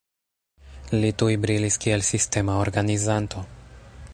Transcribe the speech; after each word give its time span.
Li 1.03 1.11
tuj 1.23 1.35
brilis 1.43 1.77
kiel 1.83 2.07
sistema 2.09 2.57
organizanto. 2.65 3.45